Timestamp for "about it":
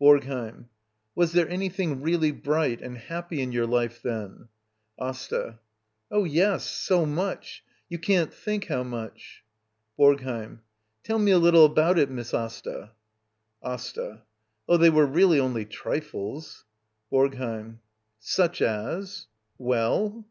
11.66-12.08